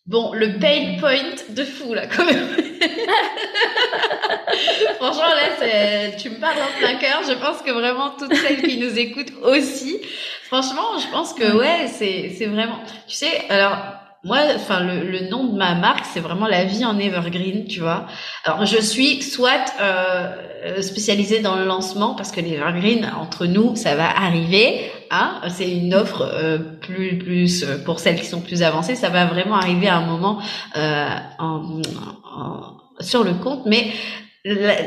[0.05, 2.49] Bon, le pain point de fou, là, quand même.
[4.97, 7.21] Franchement, là, tu me parles en plein cœur.
[7.27, 9.99] Je pense que vraiment toutes celles qui nous écoutent aussi.
[10.47, 13.77] Franchement, je pense que ouais, c'est, vraiment, tu sais, alors,
[14.23, 17.81] moi, enfin, le, le, nom de ma marque, c'est vraiment la vie en evergreen, tu
[17.81, 18.07] vois.
[18.45, 23.95] Alors, je suis soit euh, spécialisée dans le lancement parce que l'evergreen, entre nous, ça
[23.95, 24.89] va arriver.
[25.11, 28.95] Hein, c'est une offre euh, plus plus pour celles qui sont plus avancées.
[28.95, 30.39] Ça va vraiment arriver à un moment
[30.75, 31.81] euh, en,
[32.23, 33.91] en, sur le compte, mais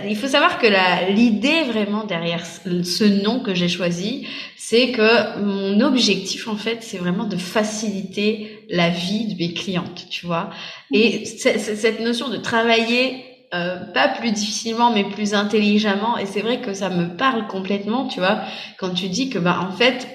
[0.08, 0.66] il faut savoir que
[1.12, 6.98] l'idée vraiment derrière ce nom que j'ai choisi, c'est que mon objectif en fait, c'est
[6.98, 10.50] vraiment de faciliter la vie de mes clientes, tu vois.
[10.92, 16.60] Et cette notion de travailler euh, pas plus difficilement mais plus intelligemment, et c'est vrai
[16.60, 18.42] que ça me parle complètement, tu vois,
[18.78, 20.06] quand tu dis que bah en fait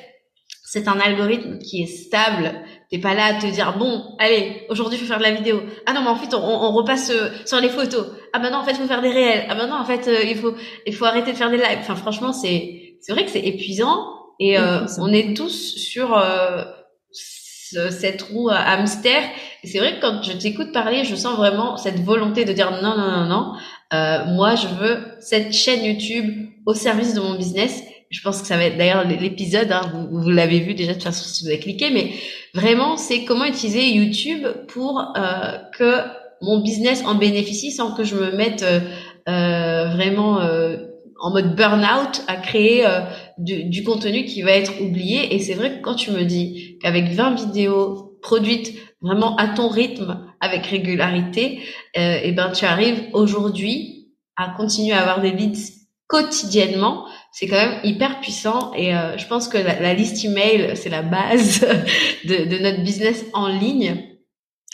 [0.64, 2.52] c'est un algorithme qui est stable.
[2.90, 5.64] T'es pas là à te dire bon, allez, aujourd'hui il faut faire de la vidéo.
[5.86, 8.08] Ah non, mais en fait on, on repasse euh, sur les photos.
[8.36, 9.46] Ah ben non, en fait il faut faire des réels.
[9.50, 10.54] Ah ben non, en fait euh, il faut
[10.86, 11.78] il faut arrêter de faire des lives.
[11.80, 14.08] Enfin franchement c'est c'est vrai que c'est épuisant
[14.42, 16.22] et euh, on est tous sur
[17.22, 19.22] cette roue à hamster.
[19.64, 22.72] Et c'est vrai que quand je t'écoute parler, je sens vraiment cette volonté de dire
[22.72, 24.34] non non non non.
[24.36, 27.84] moi je veux cette chaîne YouTube au service de mon business
[28.16, 30.96] je pense que ça va être d'ailleurs l'épisode, hein, vous, vous l'avez vu déjà de
[30.96, 32.14] toute façon si vous avez cliqué, mais
[32.54, 36.02] vraiment c'est comment utiliser YouTube pour euh, que
[36.42, 38.80] mon business en bénéficie sans que je me mette euh,
[39.30, 40.78] euh vraiment euh,
[41.20, 43.00] en mode burn-out à créer euh,
[43.38, 45.34] du, du, contenu qui va être oublié.
[45.34, 49.70] Et c'est vrai que quand tu me dis qu'avec 20 vidéos produites vraiment à ton
[49.70, 51.62] rythme, avec régularité,
[51.94, 55.72] et eh ben tu arrives aujourd'hui à continuer à avoir des leads
[56.08, 60.88] quotidiennement c'est quand même hyper puissant et euh, je pense que la, liste email c'est
[60.90, 61.60] la base
[62.24, 64.10] de, de, notre business en ligne.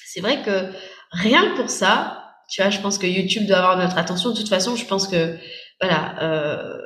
[0.06, 0.72] C'est vrai que
[1.12, 4.32] rien que pour ça, tu vois, je pense que YouTube doit avoir notre attention.
[4.32, 5.38] De toute façon, je pense que
[5.80, 6.78] voilà, euh,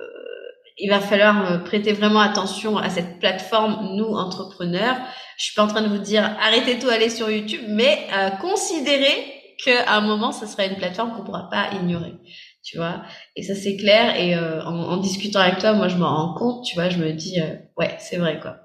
[0.78, 4.98] il va falloir prêter vraiment attention à cette plateforme, nous entrepreneurs.
[5.38, 8.30] Je suis pas en train de vous dire arrêtez tout, aller sur YouTube, mais euh,
[8.42, 9.34] considérez
[9.64, 12.14] qu'à un moment, ce sera une plateforme qu'on pourra pas ignorer
[12.66, 13.04] tu vois.
[13.36, 14.20] Et ça c'est clair.
[14.20, 16.90] Et euh, en, discutant avec toi, moi je m'en rends compte, tu vois.
[16.90, 18.58] Je me dis euh, ouais, c'est vrai quoi.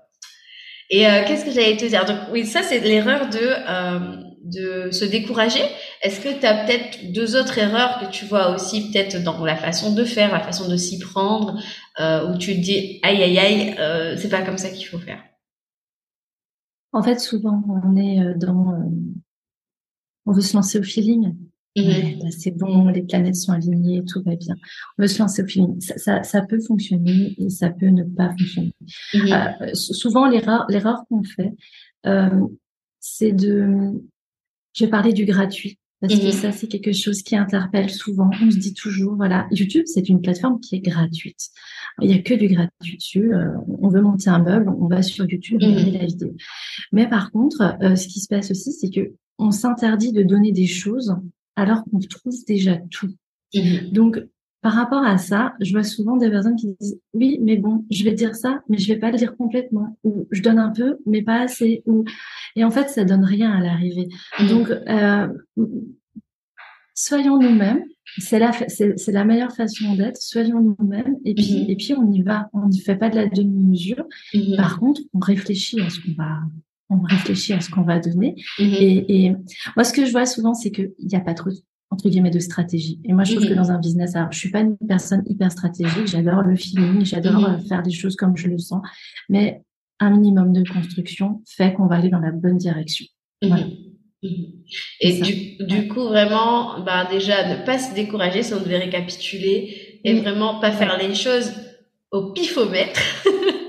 [0.88, 2.04] Et euh, qu'est-ce que j'allais te dire?
[2.06, 5.62] Donc oui, ça c'est l'erreur de de se décourager.
[6.02, 9.56] Est-ce que tu as peut-être deux autres erreurs que tu vois aussi peut-être dans la
[9.56, 11.60] façon de faire, la façon de s'y prendre,
[11.98, 15.22] où tu te dis aïe aïe aïe, c'est pas comme ça qu'il faut faire?
[16.92, 18.74] En fait, souvent on est dans
[20.26, 21.34] on veut se lancer au feeling.
[21.76, 24.56] Ouais, bah, c'est bon, les planètes sont alignées, tout va bien.
[24.98, 25.80] On veut se lancer au feeling.
[25.80, 28.74] Ça, ça, ça peut fonctionner et ça peut ne pas fonctionner.
[29.14, 31.52] Euh, souvent, l'erreur, l'erreur qu'on fait,
[32.06, 32.46] euh,
[32.98, 34.02] c'est de.
[34.72, 38.30] Je vais parler du gratuit parce que ça, c'est quelque chose qui interpelle souvent.
[38.42, 41.50] On se dit toujours, voilà, YouTube, c'est une plateforme qui est gratuite.
[42.00, 43.34] Il n'y a que du gratuit dessus.
[43.34, 46.34] Euh, on veut monter un meuble, on va sur YouTube, on regarde la vidéo.
[46.92, 50.52] Mais par contre, euh, ce qui se passe aussi, c'est que on s'interdit de donner
[50.52, 51.14] des choses
[51.56, 53.10] alors qu'on trouve déjà tout.
[53.54, 53.90] Mhm.
[53.92, 54.22] Donc,
[54.62, 58.04] par rapport à ça, je vois souvent des personnes qui disent oui, mais bon, je
[58.04, 60.98] vais dire ça, mais je vais pas le dire complètement, ou je donne un peu,
[61.06, 62.04] mais pas assez, ou
[62.56, 64.08] et en fait, ça donne rien à l'arrivée.
[64.48, 65.28] Donc, euh,
[66.94, 67.84] soyons nous-mêmes.
[68.18, 70.16] C'est la, c'est, la meilleure façon d'être.
[70.16, 71.70] Soyons nous-mêmes, et puis, mhm.
[71.70, 72.50] et puis on y va.
[72.52, 74.04] On ne fait pas de la demi-mesure.
[74.56, 76.40] Par contre, on réfléchit à ce qu'on va,
[76.88, 78.34] on réfléchit à ce qu'on va donner.
[78.58, 78.74] Mhm.
[78.74, 79.32] Et,
[79.76, 81.50] moi, ce que je vois souvent, c'est qu'il n'y a pas trop
[81.90, 83.00] entre guillemets de stratégie.
[83.04, 85.50] Et moi, je trouve que dans un business, alors, je suis pas une personne hyper
[85.50, 86.06] stratégique.
[86.06, 87.60] J'adore le feeling, j'adore mhm.
[87.66, 88.82] faire des choses comme je le sens,
[89.28, 89.62] mais
[89.98, 93.06] un minimum de construction fait qu'on va aller dans la bonne direction.
[93.42, 93.56] Mhm.
[95.00, 100.00] Et du, du, coup, vraiment, bah, déjà, ne pas se décourager si on devait récapituler
[100.04, 101.52] et vraiment pas faire les choses
[102.10, 103.00] au pifomètre.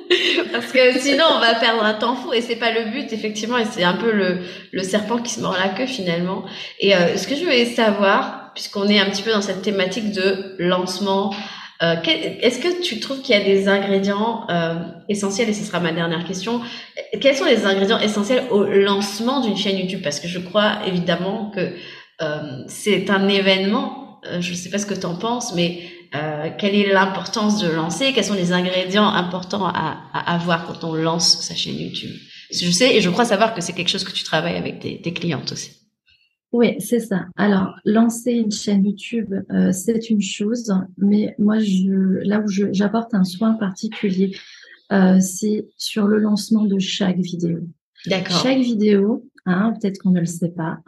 [0.51, 3.57] Parce que sinon, on va perdre un temps fou et c'est pas le but, effectivement.
[3.57, 4.39] Et c'est un peu le,
[4.71, 6.43] le serpent qui se mord la queue finalement.
[6.79, 10.11] Et euh, ce que je voulais savoir, puisqu'on est un petit peu dans cette thématique
[10.11, 11.33] de lancement,
[11.81, 14.75] euh, est-ce que tu trouves qu'il y a des ingrédients euh,
[15.09, 16.61] essentiels, et ce sera ma dernière question,
[17.19, 20.01] quels sont les ingrédients essentiels au lancement d'une chaîne YouTube?
[20.03, 21.73] Parce que je crois évidemment que
[22.21, 25.79] euh, c'est un événement, euh, je sais pas ce que tu en penses, mais
[26.13, 30.83] euh, quelle est l'importance de lancer, quels sont les ingrédients importants à, à, avoir quand
[30.83, 32.15] on lance sa chaîne YouTube?
[32.51, 35.01] Je sais et je crois savoir que c'est quelque chose que tu travailles avec tes,
[35.01, 35.71] tes clientes aussi.
[36.51, 37.27] Oui, c'est ça.
[37.37, 43.13] Alors, lancer une chaîne YouTube, euh, c'est une chose, mais moi, je, là où j'apporte
[43.13, 44.35] un soin particulier,
[44.91, 47.59] euh, c'est sur le lancement de chaque vidéo.
[48.07, 48.41] D'accord.
[48.43, 50.79] Chaque vidéo, hein, peut-être qu'on ne le sait pas,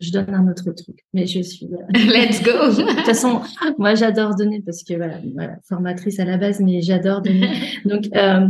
[0.00, 1.66] je donne un autre truc, mais je suis.
[1.94, 2.52] Let's go.
[2.52, 3.40] de toute façon,
[3.78, 7.50] moi j'adore donner parce que voilà, voilà, formatrice à la base, mais j'adore donner.
[7.84, 8.48] Donc, euh,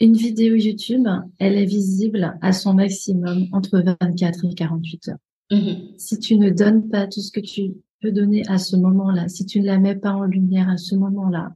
[0.00, 1.06] une vidéo YouTube,
[1.38, 5.18] elle est visible à son maximum entre 24 et 48 heures.
[5.50, 5.98] Mhm.
[5.98, 9.44] Si tu ne donnes pas tout ce que tu peux donner à ce moment-là, si
[9.44, 11.52] tu ne la mets pas en lumière à ce moment-là,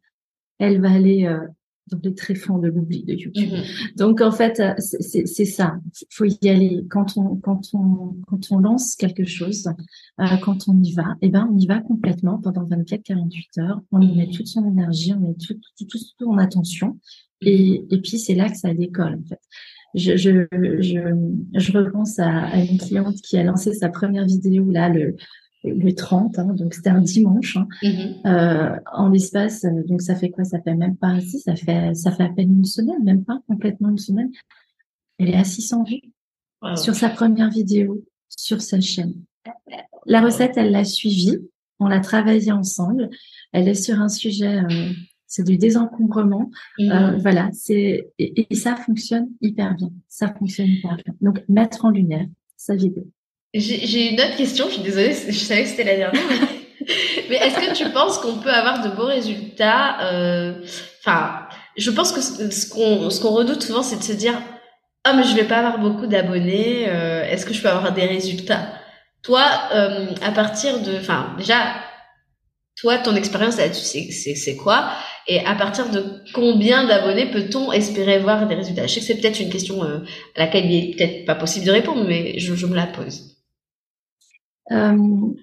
[0.58, 1.46] elle va aller euh,
[1.88, 3.52] dans les tréfonds de l'oubli de YouTube.
[3.52, 3.62] Mhm.
[3.96, 5.76] Donc en fait, euh, c'est ça.
[6.00, 6.84] Il faut y aller.
[6.88, 9.68] Quand on quand on quand on lance quelque chose,
[10.20, 13.80] euh, quand on y va, eh ben on y va complètement pendant 24-48 heures.
[13.92, 16.98] On y met toute son énergie, on met tout tout, tout, tout en attention.
[17.42, 19.40] Et et puis c'est là que ça décolle en fait.
[19.94, 20.46] Je je
[20.80, 20.98] je,
[21.54, 25.16] je repense à, à une cliente qui a lancé sa première vidéo là le
[25.64, 27.56] le 30, hein, donc c'était un dimanche.
[27.56, 27.66] hein.
[27.82, 28.14] Mhm.
[28.26, 30.44] Euh, en l'espace, euh, donc ça fait quoi?
[30.44, 33.40] Ça fait même pas si, ça fait ça fait à peine une semaine, même pas
[33.48, 34.30] complètement une semaine.
[35.18, 36.00] Elle est à 600 vues
[36.62, 36.76] Wow.
[36.76, 39.14] sur sa première vidéo sur sa chaîne.
[40.06, 41.38] La recette, elle l'a suivie,
[41.78, 43.10] on l'a travaillé ensemble.
[43.52, 44.90] Elle est sur un sujet, euh,
[45.26, 46.50] c'est du désencombrement.
[46.78, 46.90] Mhm.
[46.90, 49.90] Euh, voilà, c'est et, et ça fonctionne hyper bien.
[50.08, 51.14] Ça fonctionne hyper bien.
[51.20, 53.06] Donc mettre en lumière sa vidéo.
[53.54, 56.22] J'ai une autre question, je suis désolée, je savais que c'était la dernière.
[57.30, 60.54] mais- est-ce que tu penses qu'on peut avoir de beaux résultats euh,
[61.00, 64.34] Enfin, je pense que ce qu'on ce qu'on redoute souvent, c'est de se dire
[65.04, 66.86] ah mais je vais pas avoir beaucoup d'abonnés.
[66.88, 68.72] euh, est-ce que je peux avoir des résultats?
[69.22, 71.74] Toi, euh, à partir de, enfin déjà,
[72.80, 74.90] toi ton expérience là-dessus, c'est quoi?
[75.28, 78.86] Et à partir de combien d'abonnés peut-on espérer voir des résultats?
[78.86, 79.98] Je sais que c'est peut-être une question euh,
[80.36, 83.33] à laquelle il est peut-être pas possible de répondre, mais je, je me la pose.
[84.72, 85.34] Euh,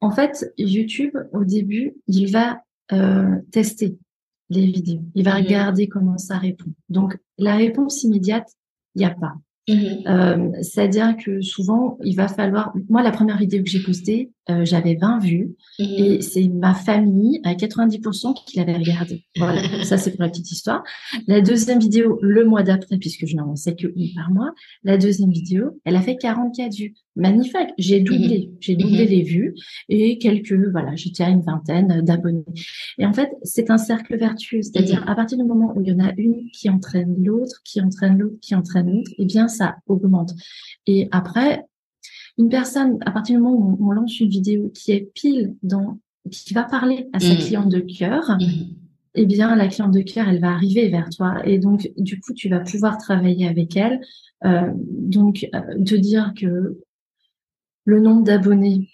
[0.00, 3.96] en fait, YouTube, au début, il va euh, tester
[4.48, 5.02] les vidéos.
[5.14, 5.44] Il va Mhm.
[5.44, 6.70] regarder comment ça répond.
[6.88, 8.48] Donc, la réponse immédiate,
[8.94, 9.34] il n'y a pas.
[9.68, 10.06] Mhm.
[10.06, 12.74] Euh, C'est-à-dire que souvent, il va falloir...
[12.88, 15.86] Moi, la première vidéo que j'ai postée, euh, j'avais 20 vues Mhm.
[15.98, 19.24] et c'est ma famille à 90% qui l'avait regardée.
[19.38, 20.82] Voilà, ça c'est pour la petite histoire.
[21.26, 24.52] La deuxième vidéo, le mois d'après, puisque je n'en sais que une par mois,
[24.84, 26.94] la deuxième vidéo, elle a fait 44 vues.
[27.16, 29.10] Magnifique, j'ai doublé, j'ai doublé Mhm.
[29.10, 29.54] les vues
[29.88, 32.44] et quelques, voilà, j'étais à une vingtaine d'abonnés.
[32.98, 35.08] Et en fait, c'est un cercle vertueux, c'est-à-dire Mhm.
[35.08, 38.18] à partir du moment où il y en a une qui entraîne l'autre, qui entraîne
[38.18, 40.32] l'autre, qui entraîne l'autre, eh bien ça augmente.
[40.86, 41.64] Et après,
[42.40, 45.98] une personne, à partir du moment où on lance une vidéo qui est pile dans,
[46.30, 47.38] qui va parler à sa Mhm.
[47.40, 48.66] cliente de cœur, Mhm.
[49.14, 51.46] eh bien, la cliente de cœur, elle va arriver vers toi.
[51.46, 54.00] Et donc, du coup, tu vas pouvoir travailler avec elle.
[54.44, 56.78] Euh, donc, euh, te dire que
[57.84, 58.88] le nombre d'abonnés,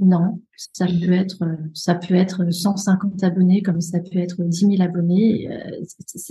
[0.00, 1.38] non, ça peut être,
[1.74, 5.48] ça peut être 150 abonnés, comme ça peut être 10 000 abonnés.
[5.50, 5.70] Euh,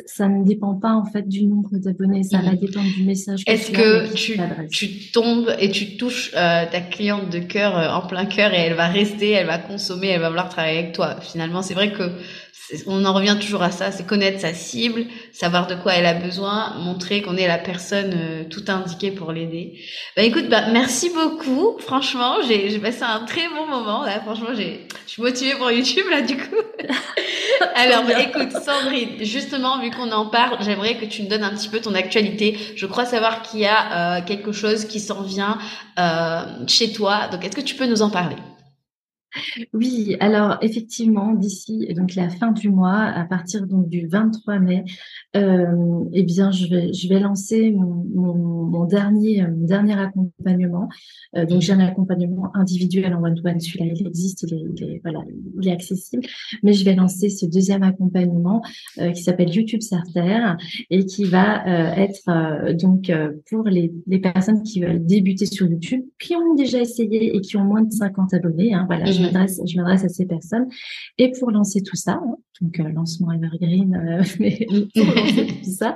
[0.06, 2.24] ça ne dépend pas, en fait, du nombre d'abonnés.
[2.24, 2.58] Ça va Mhm.
[2.60, 6.66] dépendre du message que Est-ce tu as et que tu, tombes et tu touches euh,
[6.72, 10.08] ta cliente de cœur euh, en plein cœur et elle va rester, elle va consommer,
[10.08, 11.20] elle va vouloir travailler avec toi?
[11.22, 12.04] Finalement, c'est vrai que
[12.86, 16.14] on en revient toujours à ça, c'est connaître sa cible, savoir de quoi elle a
[16.14, 19.80] besoin, montrer qu'on est la personne euh, tout indiquée pour l'aider.
[20.16, 21.78] Bah écoute, bah merci beaucoup.
[21.80, 24.20] Franchement, j'ai passé un très bon moment là.
[24.22, 26.56] Franchement, j'ai je suis motivée pour YouTube là du coup.
[27.76, 31.56] Alors, bah, écoute, Sandrine, justement, vu qu'on en parle, j'aimerais que tu me donnes un
[31.56, 32.58] petit peu ton actualité.
[32.76, 35.58] Je crois savoir qu'il y a euh, quelque chose qui s'en vient
[36.00, 37.28] euh, chez toi.
[37.32, 38.36] Donc, est-ce que tu peux nous en parler?
[39.74, 44.84] Oui, alors effectivement, d'ici donc la fin du mois, à partir donc du 23 mai,
[45.36, 50.88] euh, eh bien je vais lancer mon, dernier accompagnement.
[51.36, 56.24] Euh, donc j'ai un accompagnement individuel en one-to-one, celui-là il existe, il est, accessible.
[56.63, 58.62] Mais je vais lancer ce deuxième accompagnement
[59.00, 60.54] euh, qui s'appelle YouTube Sarter
[60.90, 61.66] et qui va
[61.98, 63.12] être donc
[63.50, 67.66] pour les, personnes qui veulent débuter sur YouTube, qui ont déjà essayé et qui ont
[67.66, 68.74] moins de 50 abonnés.
[68.74, 68.88] Hein,
[69.18, 69.26] je Mhm.
[69.34, 70.68] m'adresse, je m'adresse à ces personnes.
[71.18, 75.72] Et pour lancer tout ça, hein, donc euh, lancement evergreen, euh, mais pour lancer tout
[75.72, 75.96] ça,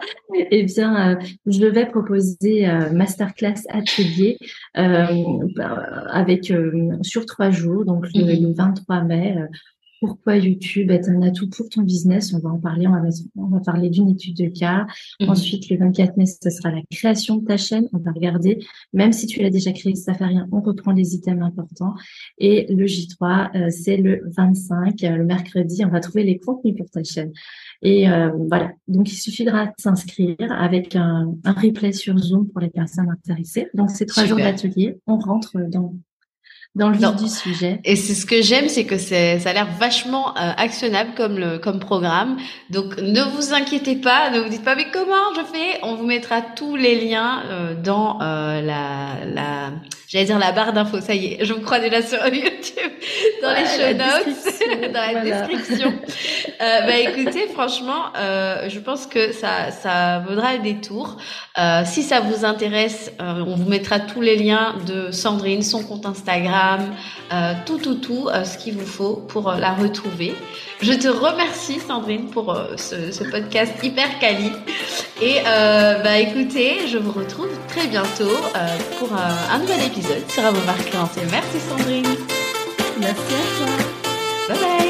[0.52, 4.38] eh bien, euh, je vais proposer masterclass atelier
[4.76, 6.54] bah, avec
[7.02, 8.48] sur trois jours, donc le, Mhm.
[8.50, 9.38] le 23 mai.
[10.02, 12.34] Pourquoi YouTube est un atout pour ton business?
[12.34, 12.88] On va en parler.
[12.88, 14.88] On va, on va parler d'une étude de cas.
[15.22, 15.30] Mhm.
[15.30, 17.88] Ensuite, le 24 mai, ce sera la création de ta chaîne.
[17.94, 18.58] On va regarder,
[18.94, 20.48] même si tu l'as déjà créée, ça fait rien.
[20.52, 21.94] On reprend les items importants.
[22.40, 25.86] Et le J3, euh, c'est le 25, euh, le mercredi.
[25.86, 27.32] On va trouver les contenus pour ta chaîne.
[27.84, 28.72] Et euh, voilà.
[28.88, 33.68] Donc, il suffira de s'inscrire avec un, un replay sur Zoom pour les personnes intéressées.
[33.76, 34.38] Donc, c'est trois Super.
[34.38, 34.98] jours d'atelier.
[35.06, 35.94] On rentre dans
[36.76, 37.82] dans le vif du sujet.
[37.84, 41.38] Et c'est ce que j'aime, c'est que c'est, ça a l'air vachement euh, actionnable comme
[41.38, 42.38] le, comme programme.
[42.70, 45.80] Donc ne vous inquiétez pas, ne vous dites pas mais comment je fais?
[45.84, 49.72] On vous mettra tous les liens euh, dans euh, la, la,
[50.12, 51.02] j'allais dire la barre d'infos.
[51.02, 52.92] Ça y est, je vous crois déjà sur YouTube,
[53.42, 55.94] dans les show notes, dans la description.
[56.62, 61.18] Euh, bah écoutez, franchement, euh, je pense que ça, ça vaudra le détour.
[61.58, 66.06] Euh, si ça vous intéresse, on vous mettra tous les liens de Sandrine, son compte
[66.06, 66.94] Instagram,
[67.66, 70.36] tout, tout, tout, ce qu'il vous faut pour la retrouver.
[70.82, 74.52] Je te remercie Sandrine pour ce, ce, podcast hyper quali.
[75.20, 78.38] Et bah écoutez, je vous retrouve très bientôt
[79.00, 82.16] pour un nouvel épisode épisode sera remarqué en Merci Sandrine.
[83.00, 84.56] Merci à toi.
[84.56, 84.81] Bye bye.